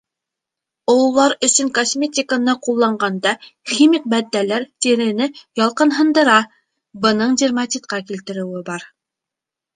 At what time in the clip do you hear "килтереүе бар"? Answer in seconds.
8.11-8.91